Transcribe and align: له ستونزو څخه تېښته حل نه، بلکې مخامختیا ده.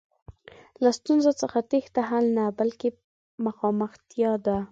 له 0.83 0.89
ستونزو 0.97 1.31
څخه 1.41 1.57
تېښته 1.69 2.01
حل 2.09 2.25
نه، 2.37 2.45
بلکې 2.59 2.87
مخامختیا 3.45 4.31
ده. 4.45 4.57